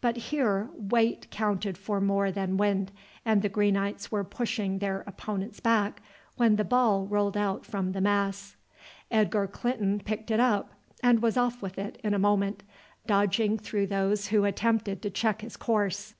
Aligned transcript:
But 0.00 0.16
here 0.16 0.68
weight 0.74 1.28
counted 1.32 1.76
for 1.76 2.00
more 2.00 2.30
than 2.30 2.56
wind, 2.56 2.92
and 3.24 3.42
the 3.42 3.48
Greenites 3.48 4.12
were 4.12 4.22
pushing 4.22 4.78
their 4.78 5.02
opponents 5.08 5.58
back 5.58 6.00
when 6.36 6.54
the 6.54 6.62
ball 6.62 7.08
rolled 7.08 7.36
out 7.36 7.66
from 7.66 7.90
the 7.90 8.00
mass. 8.00 8.54
Edgar 9.10 9.48
Clinton 9.48 9.98
picked 9.98 10.30
it 10.30 10.38
up, 10.38 10.70
and 11.02 11.20
was 11.20 11.36
off 11.36 11.60
with 11.62 11.80
it 11.80 11.98
in 12.04 12.14
a 12.14 12.18
moment, 12.20 12.62
dodging 13.08 13.58
through 13.58 13.88
those 13.88 14.28
who 14.28 14.44
attempted 14.44 15.02
to 15.02 15.10
check 15.10 15.40
his 15.40 15.56
course. 15.56 16.14